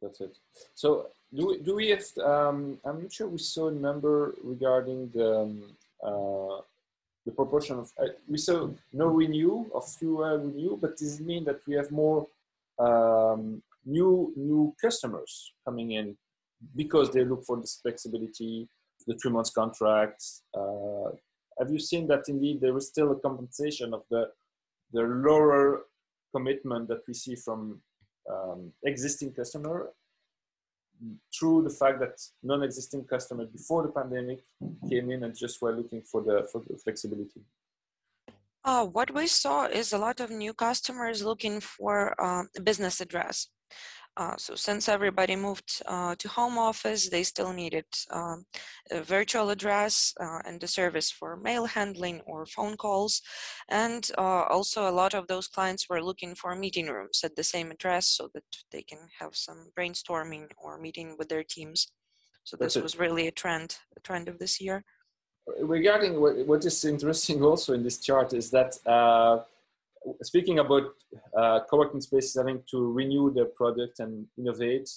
[0.00, 0.38] That's it.
[0.74, 5.10] So do we, do we have, um, I'm not sure we saw a number regarding
[5.14, 5.62] the, um,
[6.02, 6.60] uh,
[7.26, 11.44] the proportion of, uh, we saw no renew or fewer renew, but does it mean
[11.44, 12.26] that we have more
[12.78, 16.16] um, new, new customers coming in
[16.74, 18.66] because they look for this flexibility,
[19.06, 20.42] the three months contracts?
[20.54, 21.10] Uh,
[21.58, 24.30] have you seen that indeed there is still a compensation of the,
[24.92, 25.82] the lower
[26.34, 27.80] commitment that we see from
[28.30, 29.90] um, existing customer
[31.36, 34.40] through the fact that non-existing customers before the pandemic
[34.88, 37.42] came in and just were looking for the for the flexibility?
[38.64, 43.00] Uh, what we saw is a lot of new customers looking for uh, a business
[43.00, 43.48] address.
[44.16, 48.44] Uh, so since everybody moved uh, to home office, they still needed um,
[48.90, 53.20] a virtual address uh, and a service for mail handling or phone calls.
[53.68, 57.44] And uh, also a lot of those clients were looking for meeting rooms at the
[57.44, 61.88] same address so that they can have some brainstorming or meeting with their teams.
[62.44, 64.84] So this was really a trend, a trend of this year.
[65.60, 69.40] Regarding what, what is interesting also in this chart is that uh,
[70.22, 70.84] speaking about
[71.36, 74.88] uh, co-working spaces having to renew their product and innovate,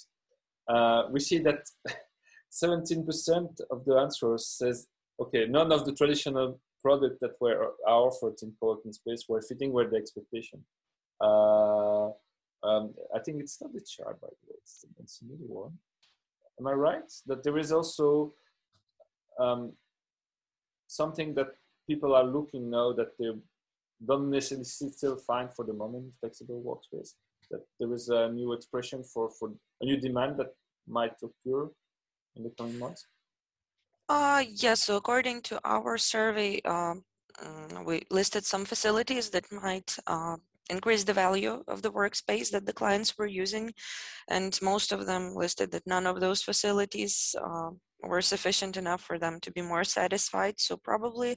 [0.68, 1.68] uh, we see that
[2.52, 4.88] 17% of the answers says,
[5.20, 9.90] okay, none of the traditional products that were offered in co-working space were fitting with
[9.90, 10.64] the expectation.
[11.20, 12.06] Uh,
[12.62, 15.72] um, I think it's not the chart, by the way, it's, it's another one.
[16.58, 17.10] Am I right?
[17.26, 18.34] That there is also
[19.38, 19.72] um,
[20.86, 21.48] something that
[21.86, 23.30] people are looking now that they
[24.06, 27.14] don't necessarily still find for the moment flexible workspace.
[27.50, 30.54] That there is a new expression for, for a new demand that
[30.86, 31.68] might occur
[32.36, 33.06] in the coming months?
[34.08, 37.04] Uh, yes, so according to our survey, um,
[37.42, 40.36] mm, we listed some facilities that might uh,
[40.68, 43.72] increase the value of the workspace that the clients were using.
[44.28, 47.70] And most of them listed that none of those facilities uh,
[48.02, 50.54] were sufficient enough for them to be more satisfied.
[50.58, 51.36] So probably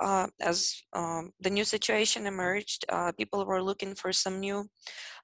[0.00, 4.68] uh, as um, the new situation emerged, uh, people were looking for some new,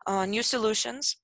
[0.07, 1.17] uh, new solutions.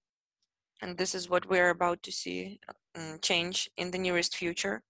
[0.82, 2.60] And this is what we're about to see
[2.96, 4.82] um, change in the nearest future.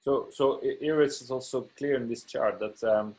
[0.00, 3.14] So, so here it's also clear in this chart that um,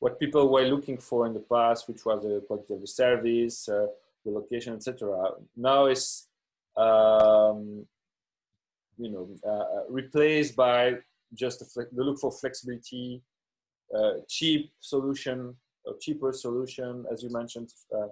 [0.00, 3.68] what people were looking for in the past, which was the quality of the service,
[3.68, 3.86] uh,
[4.24, 5.30] the location, etc.
[5.56, 6.26] Now is
[6.76, 7.86] um,
[8.98, 10.94] you know uh, replaced by
[11.34, 13.22] just the, the look for flexibility,
[13.96, 15.54] uh, cheap solution,
[16.00, 17.70] cheaper solution, as you mentioned.
[17.94, 18.06] Uh,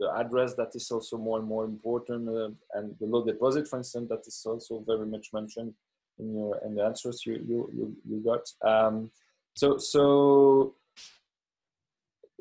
[0.00, 3.78] the address that is also more and more important, uh, and the low deposit, for
[3.78, 5.74] instance, that is also very much mentioned
[6.18, 8.44] in your in the answers you you you, got.
[8.62, 9.10] Um,
[9.54, 10.74] so so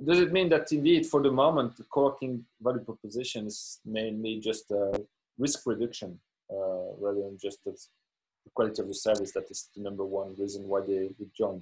[0.04, 4.72] does it mean that indeed for the moment the co-working value proposition is mainly just
[5.38, 6.20] risk reduction
[6.52, 7.76] uh, rather than just the
[8.54, 11.62] quality of the service that is the number one reason why they would join.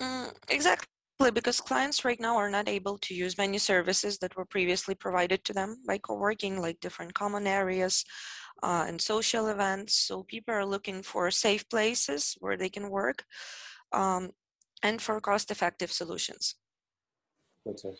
[0.00, 0.86] Mm, exactly
[1.34, 5.44] because clients right now are not able to use many services that were previously provided
[5.44, 8.04] to them by co-working like different common areas
[8.62, 9.94] uh, and social events.
[9.94, 13.24] So people are looking for safe places where they can work
[13.92, 14.30] um,
[14.82, 16.54] and for cost-effective solutions.
[17.66, 17.98] That's it.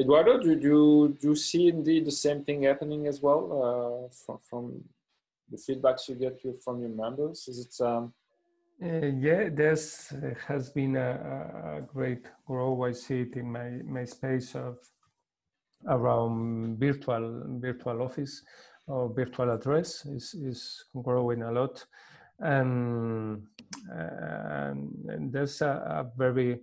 [0.00, 4.38] Eduardo, do you, do you see indeed the same thing happening as well uh, from,
[4.48, 4.84] from
[5.50, 7.46] the feedbacks you get from your members?
[7.48, 7.84] Is it?
[7.84, 8.14] Um...
[8.82, 10.10] Uh, yeah, there's
[10.46, 11.10] has been a,
[11.76, 12.88] a, great growth.
[12.88, 14.78] I see it in my my space of
[15.86, 18.42] around virtual virtual office
[18.86, 21.84] or virtual address is is growing a lot,
[22.38, 23.42] and,
[23.90, 26.60] and, and there's a, a very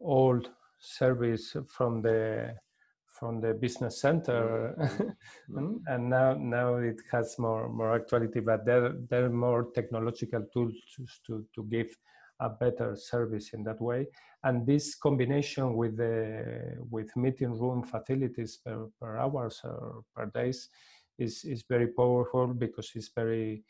[0.00, 2.54] old service from the
[3.20, 5.58] from the business center mm-hmm.
[5.58, 5.76] mm-hmm.
[5.88, 10.74] and now now it has more more actuality but there there are more technological tools
[11.26, 11.94] to to give
[12.40, 14.06] a better service in that way
[14.44, 20.70] and this combination with the with meeting room facilities per, per hours or per days
[21.18, 23.62] is is very powerful because it's very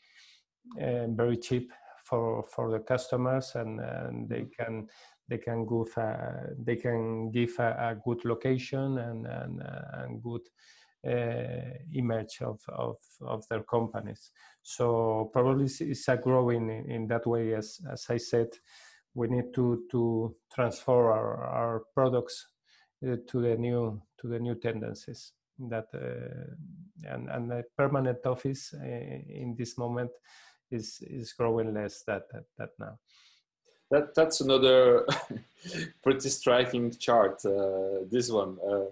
[0.81, 1.73] uh, very cheap
[2.05, 4.65] for for the customers and, and they mm-hmm.
[4.65, 4.89] can
[5.31, 9.63] they can give a, they can give a, a good location and and,
[9.95, 10.43] and good
[11.07, 14.33] uh, image of, of of their companies.
[14.63, 17.55] So probably it's a growing in, in that way.
[17.55, 18.49] As as I said,
[19.15, 22.49] we need to to transfer our, our products
[23.07, 25.33] uh, to the new to the new tendencies
[25.71, 30.11] that uh, and and the permanent office uh, in this moment
[30.71, 32.99] is is growing less that that, that now
[33.91, 35.07] that that's another
[36.03, 37.45] pretty striking chart.
[37.45, 38.57] Uh, this one.
[38.69, 38.87] Uh,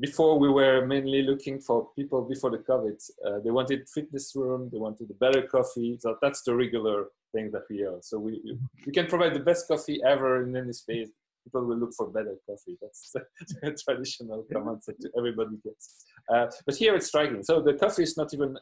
[0.00, 2.98] before we were mainly looking for people before the COVID.
[3.24, 4.68] Uh, they wanted fitness room.
[4.72, 5.96] They wanted a better coffee.
[6.00, 7.98] So that's the regular thing that we are.
[8.00, 11.10] So we we can provide the best coffee ever in any space.
[11.44, 12.76] People will look for better coffee.
[12.80, 13.12] That's
[13.62, 16.04] the traditional comment that everybody gets.
[16.32, 17.42] Uh, but here it's striking.
[17.42, 18.58] So the coffee is not even.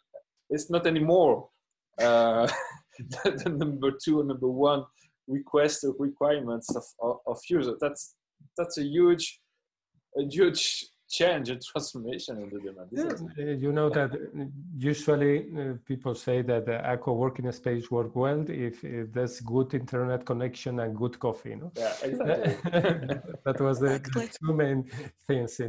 [0.51, 1.49] It's not anymore.
[1.99, 2.49] Uh,
[3.25, 4.85] the number two and number one
[5.31, 7.77] request or requirements of, of, of users.
[7.81, 8.15] That's
[8.57, 9.41] that's a huge
[10.19, 10.63] a huge
[11.09, 12.89] change and transformation in the demand.
[12.93, 14.45] Yeah, uh, you know that uh,
[14.77, 19.75] usually uh, people say that the eco working space work well if, if, there's good
[19.75, 21.57] internet connection and good coffee.
[21.57, 21.73] No?
[21.77, 22.55] Yeah, exactly.
[23.45, 24.91] that was the, the, two main
[25.27, 25.61] things.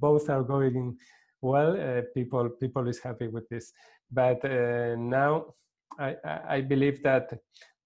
[0.00, 0.96] Both are going
[1.40, 1.72] well.
[1.78, 3.72] Uh, people people is happy with this,
[4.10, 5.54] but uh, now
[5.98, 6.16] I,
[6.48, 7.30] I believe that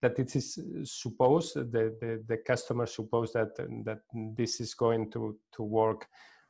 [0.00, 4.00] that it is supposed the, the, the customer suppose that that
[4.36, 6.06] this is going to to work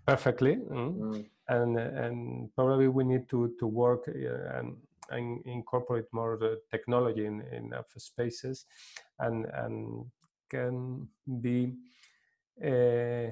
[0.07, 0.99] perfectly mm?
[0.99, 1.27] Mm.
[1.49, 4.77] and and probably we need to to work uh, and,
[5.11, 8.67] and incorporate more the technology in in spaces
[9.19, 10.07] and and
[10.49, 11.09] can
[11.41, 11.75] be
[12.65, 13.29] uh,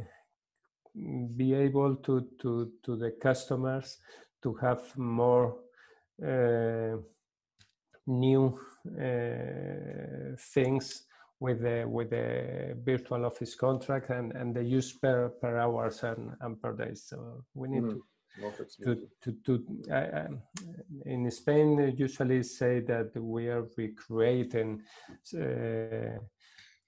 [1.36, 3.98] be able to to to the customers
[4.42, 5.56] to have more
[6.24, 6.96] uh,
[8.08, 8.58] new
[8.98, 11.04] uh, things
[11.40, 16.32] with the with the virtual office contract and and the use per per hours and,
[16.40, 17.90] and per day so we need mm.
[17.92, 18.02] to
[18.84, 20.28] to, to, to uh,
[21.06, 24.80] in Spain usually say that we are recreating
[25.34, 26.18] uh,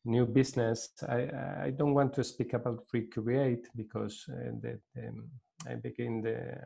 [0.05, 0.91] new business.
[1.09, 4.69] I, I don't want to speak about recreate because uh,
[4.99, 5.29] um,
[5.69, 6.57] I begin the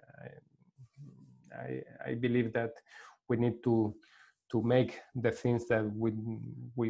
[1.54, 2.74] I, I believe that
[3.28, 3.94] we need to
[4.54, 6.12] to make the things that we
[6.76, 6.88] we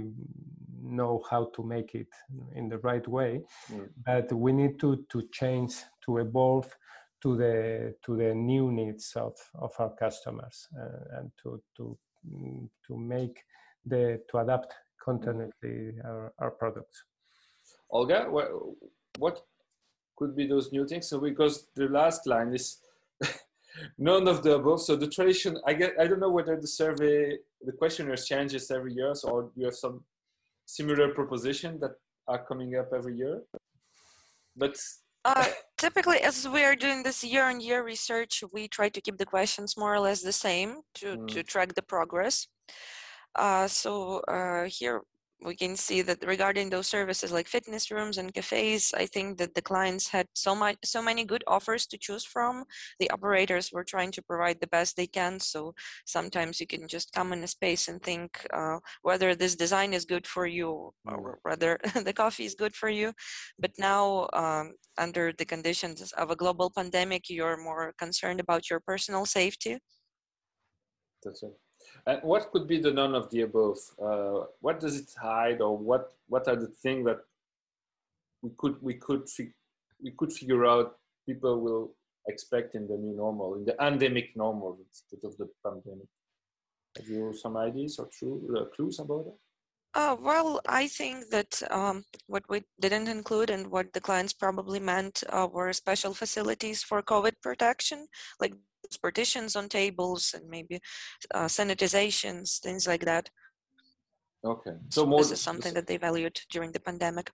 [0.82, 2.12] know how to make it
[2.54, 3.42] in the right way.
[3.72, 3.88] Mm.
[4.04, 6.68] but we need to to change to evolve
[7.22, 11.98] to the to the new needs of of our customers uh, and to to
[12.86, 13.36] to make
[13.86, 17.04] the to adapt continually our, our products.
[17.90, 18.48] Olga what,
[19.18, 19.46] what
[20.16, 21.08] could be those new things?
[21.08, 22.78] So because the last line is
[23.98, 24.80] None of the above.
[24.82, 28.92] So the tradition, I get, I don't know whether the survey, the questionnaire changes every
[28.94, 30.04] year, so, or you have some
[30.66, 31.92] similar proposition that
[32.28, 33.42] are coming up every year.
[34.56, 34.76] But
[35.24, 35.48] uh,
[35.78, 39.94] typically, as we are doing this year-on-year research, we try to keep the questions more
[39.94, 41.28] or less the same to, mm.
[41.28, 42.46] to track the progress.
[43.34, 45.02] Uh, so uh, here
[45.44, 49.54] we can see that regarding those services like fitness rooms and cafes, I think that
[49.54, 52.64] the clients had so much, so many good offers to choose from.
[52.98, 55.38] The operators were trying to provide the best they can.
[55.38, 55.74] So
[56.06, 60.06] sometimes you can just come in a space and think uh, whether this design is
[60.06, 63.12] good for you or whether the coffee is good for you.
[63.58, 68.80] But now, um, under the conditions of a global pandemic, you're more concerned about your
[68.80, 69.78] personal safety.
[71.22, 71.58] That's it.
[72.06, 73.78] And what could be the none of the above?
[74.00, 77.20] Uh, what does it hide, or what what are the things that
[78.42, 79.26] we could we could
[80.02, 81.94] we could figure out people will
[82.28, 86.08] expect in the new normal, in the endemic normal instead of the pandemic?
[86.96, 89.34] Have you some ideas or true, uh, clues about it?
[89.94, 94.80] Uh, well, I think that um, what we didn't include and what the clients probably
[94.80, 98.08] meant uh, were special facilities for COVID protection,
[98.40, 98.54] like
[99.00, 100.80] partitions on tables and maybe
[101.32, 103.30] uh, sanitizations, things like that.
[104.44, 104.72] Okay.
[104.90, 107.30] So more, this is something that they valued during the pandemic.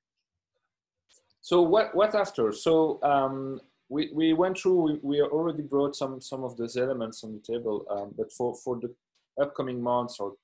[1.40, 2.52] So what what after?
[2.52, 4.80] So um, we we went through.
[4.82, 8.54] We, we, already brought some some of those elements on the table, um, but for
[8.54, 8.94] for the
[9.42, 10.34] upcoming months or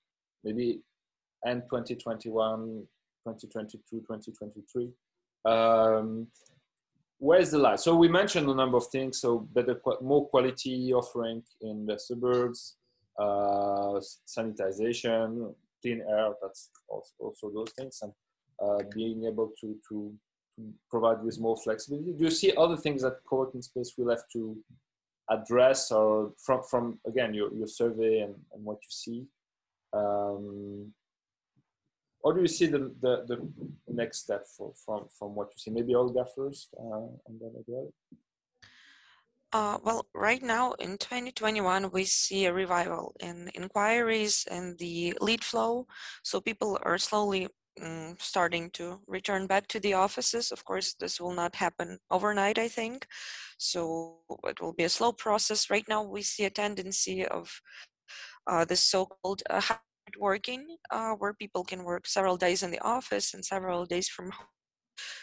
[0.43, 0.81] maybe
[1.47, 2.87] end 2021,
[3.25, 4.91] 2022, 2023.
[5.45, 6.27] Um,
[7.19, 7.81] where's the light?
[7.81, 9.21] So we mentioned a number of things.
[9.21, 12.77] So better, more quality offering in the suburbs,
[13.19, 16.33] uh, sanitization, clean air.
[16.43, 18.13] That's also, also those things, and
[18.63, 20.13] uh, being able to, to,
[20.91, 22.15] provide with more flexibility.
[22.15, 24.57] Do you see other things that co-working space will have to
[25.31, 29.27] address, or from from again your your survey and, and what you see?
[29.93, 30.95] Um,
[32.27, 33.39] how do you see the, the, the
[33.87, 35.71] next step for, from, from what you see?
[35.71, 37.93] Maybe Olga first, uh, and then Eduardo.
[39.53, 45.45] Uh, well, right now in 2021, we see a revival in inquiries and the lead
[45.45, 45.87] flow.
[46.25, 47.47] So people are slowly
[47.81, 50.51] um, starting to return back to the offices.
[50.51, 53.07] Of course, this will not happen overnight, I think.
[53.57, 54.19] So
[54.49, 55.71] it will be a slow process.
[55.71, 57.61] Right now, we see a tendency of
[58.49, 59.61] uh, this so-called uh,
[60.19, 64.31] working, uh, where people can work several days in the office and several days from
[64.31, 64.47] home.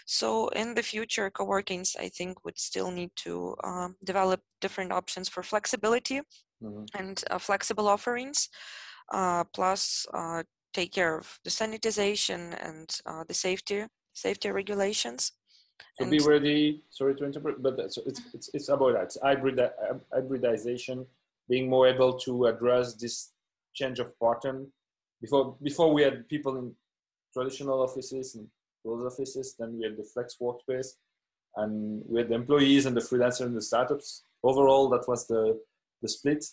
[0.05, 5.29] So in the future, co-workings, I think, would still need to um, develop different options
[5.29, 6.21] for flexibility
[6.61, 6.84] mm-hmm.
[6.97, 8.49] and uh, flexible offerings,
[9.11, 15.31] uh, plus uh, take care of the sanitization and uh, the safety safety regulations.
[15.95, 16.84] So and be ready.
[16.89, 19.59] Sorry to interrupt, but it's it's it's about that it's hybrid
[20.13, 21.05] hybridization,
[21.49, 23.32] being more able to address this
[23.74, 24.71] change of pattern.
[25.21, 26.76] Before before we had people in
[27.34, 28.47] traditional offices and
[28.82, 30.89] closed offices, then we had the flex workspace,
[31.55, 34.24] and we had the employees and the freelancer and the startups.
[34.43, 35.59] Overall, that was the
[36.01, 36.45] the split.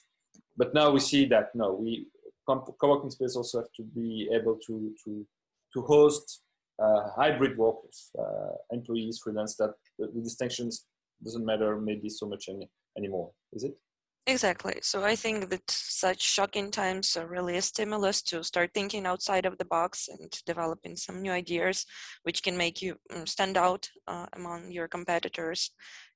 [0.57, 2.07] But now we see that no, we
[2.47, 5.27] co-working space also have to be able to to
[5.73, 6.43] to host
[6.83, 9.57] uh, hybrid workers, uh, employees, freelance.
[9.57, 10.87] That the, the distinctions
[11.23, 13.75] doesn't matter maybe so much any, anymore, is it?
[14.31, 14.77] Exactly.
[14.81, 19.45] So I think that such shocking times are really a stimulus to start thinking outside
[19.45, 21.85] of the box and developing some new ideas,
[22.23, 25.73] which can make you mm, stand out uh, among your competitors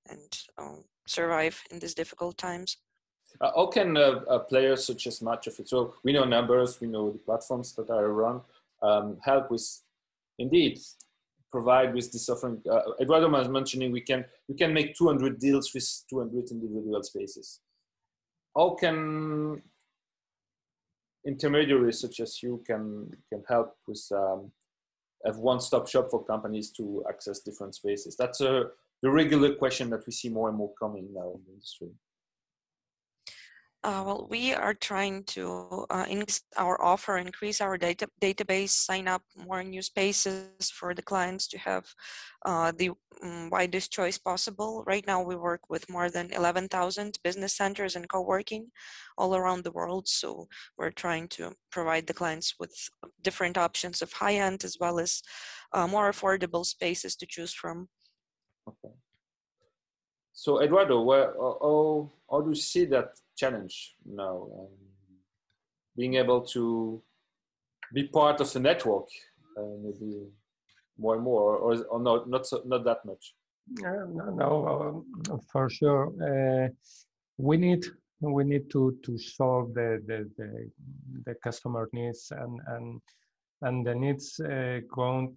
[0.08, 2.76] and um, survive in these difficult times.
[3.40, 7.18] Uh, how can uh, players such as MatchOffice, so we know numbers, we know the
[7.18, 8.40] platforms that are run,
[8.80, 9.66] um, help with,
[10.38, 10.78] indeed,
[11.50, 12.62] provide with this offering?
[12.70, 17.58] Uh, Eduardo was mentioning we can we can make 200 deals with 200 individual spaces
[18.56, 19.62] how can
[21.26, 24.50] intermediaries such as you can can help with um,
[25.24, 28.16] have one-stop shop for companies to access different spaces?
[28.16, 28.64] That's a
[29.02, 31.90] the regular question that we see more and more coming now in the industry
[33.84, 39.06] uh, well, we are trying to uh, increase our offer, increase our data database, sign
[39.06, 41.84] up more new spaces for the clients to have
[42.46, 42.90] uh, the
[43.22, 44.82] um, widest choice possible.
[44.86, 48.70] Right now, we work with more than 11,000 business centers and co-working
[49.18, 50.08] all around the world.
[50.08, 52.74] So we're trying to provide the clients with
[53.22, 55.20] different options of high-end as well as
[55.74, 57.88] uh, more affordable spaces to choose from.
[58.66, 58.94] Okay.
[60.34, 64.48] So Eduardo, where, how, how do you see that challenge now?
[64.58, 64.68] Um,
[65.96, 67.00] being able to
[67.94, 69.06] be part of the network,
[69.56, 70.26] uh, maybe
[70.98, 73.34] more and more, or, or not, not, so, not that much?
[73.80, 76.12] No, no um, for sure.
[76.20, 76.68] Uh,
[77.38, 77.84] we need
[78.20, 80.70] we need to to solve the the, the,
[81.26, 83.00] the customer needs and and
[83.62, 85.34] and the needs uh, going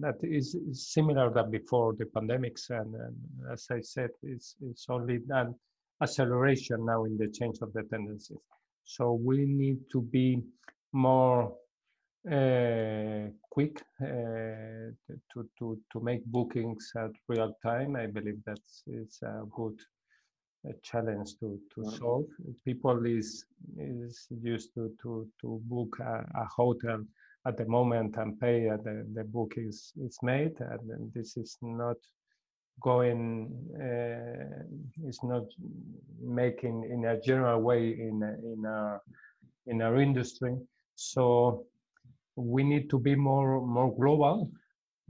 [0.00, 3.16] that is similar than before the pandemics, and, and
[3.52, 5.54] as I said, it's it's only an
[6.02, 8.38] acceleration now in the change of the tendencies.
[8.84, 10.42] So we need to be
[10.92, 11.56] more
[12.30, 14.90] uh, quick uh,
[15.32, 17.96] to, to, to make bookings at real time.
[17.96, 19.78] I believe that's it's a good
[20.66, 21.96] a challenge to, to mm-hmm.
[21.96, 22.24] solve.
[22.64, 23.44] People is
[23.78, 27.04] is used to, to, to book a, a hotel
[27.46, 31.56] at the moment and pay at the, the book is, is made and this is
[31.62, 31.96] not
[32.80, 35.44] going uh, is not
[36.20, 38.22] making in a general way in
[38.52, 39.00] in our
[39.66, 40.56] in our industry.
[40.96, 41.66] So
[42.36, 44.50] we need to be more more global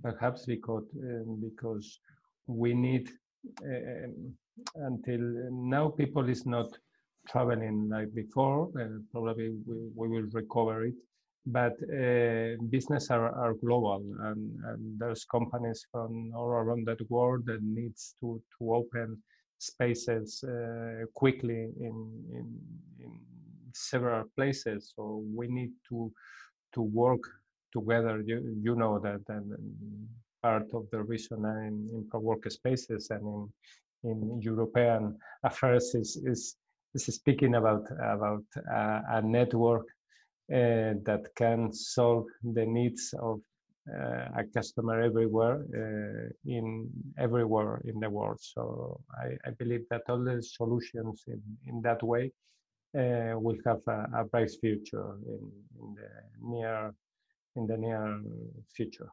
[0.03, 2.01] perhaps because um, because
[2.47, 3.09] we need
[3.63, 4.09] uh,
[4.75, 5.21] until
[5.51, 6.69] now people is not
[7.29, 10.95] traveling like before uh, probably we, we will recover it
[11.47, 17.45] but uh, business are, are global and, and, there's companies from all around the world
[17.45, 19.23] that needs to, to open
[19.59, 22.59] spaces uh, quickly in, in,
[23.01, 23.21] in,
[23.75, 24.93] several places.
[24.95, 26.13] So we need to
[26.75, 27.23] to work
[27.73, 28.23] together.
[28.25, 29.43] You, you know that, that
[30.43, 33.49] part of the reason in, in work spaces and
[34.05, 36.57] in, in European affairs is, is,
[36.95, 39.87] is speaking about about a, a network
[40.53, 43.41] uh, that can solve the needs of
[43.91, 46.89] uh, a customer everywhere uh, in
[47.19, 48.39] everywhere in the world.
[48.41, 52.33] So I, I, believe that all the solutions in, in that way
[52.97, 56.95] uh, will have a, a bright future in, in, the near
[57.57, 58.23] in the near
[58.75, 59.11] future.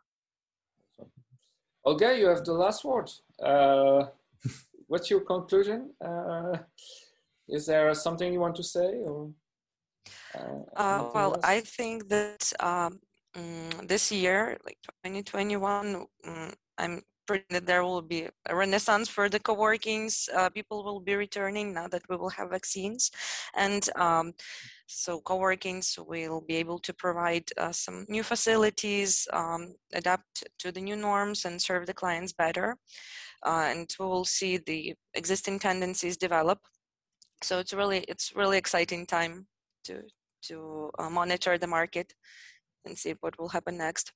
[1.86, 3.10] Okay, you have the last word.
[3.44, 4.06] Uh,
[4.88, 5.90] what's your conclusion?
[6.00, 6.58] Uh,
[7.50, 9.02] is there something you want to say?
[9.06, 9.32] Or?
[10.34, 11.44] Uh, uh, well, else?
[11.44, 13.00] I think that um,
[13.36, 19.30] mm, this year, like 2021, mm, I'm pretty that there will be a renaissance for
[19.30, 20.30] the co-workings.
[20.36, 23.12] Uh, people will be returning now that we will have vaccines,
[23.56, 24.34] and um,
[24.88, 30.82] so co-workings will be able to provide uh, some new facilities, um, adapt to the
[30.82, 32.78] new norms, and serve the clients better.
[33.46, 36.60] Uh, and we will see the existing tendencies develop.
[37.44, 39.48] So it's really it's really exciting time
[39.86, 40.04] to
[40.44, 42.14] to uh, monitor the market
[42.86, 44.12] and see what will happen next.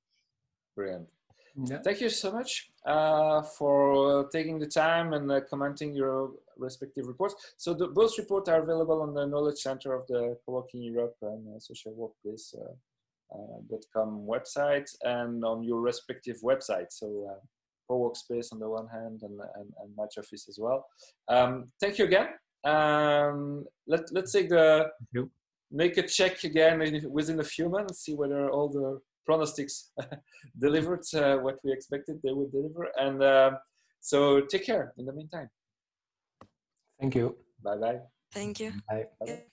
[0.76, 1.07] Brilliant.
[1.55, 1.80] Yeah.
[1.84, 7.36] Thank you so much uh, for taking the time and uh, commenting your respective reports.
[7.57, 11.55] So the, both reports are available on the Knowledge Center of the Co-working Europe and
[11.55, 12.53] uh, Social Workplace.
[12.59, 12.74] Uh,
[13.34, 16.88] uh, .com website and on your respective website.
[16.89, 17.39] So uh,
[17.88, 20.86] co-workspace on the one hand and, and, and MatchOffice as well.
[21.28, 22.30] Um, thank you again.
[22.63, 24.91] Um, let, let's take the
[25.76, 26.76] make a check again
[27.09, 29.91] within a few months, see whether all the pronostics
[30.59, 32.88] delivered uh, what we expected they would deliver.
[32.97, 33.51] And uh,
[33.99, 35.49] so take care in the meantime.
[36.99, 37.36] Thank you.
[37.63, 37.99] Bye bye.
[38.32, 38.71] Thank you.
[38.89, 39.05] Bye.
[39.19, 39.45] Bye.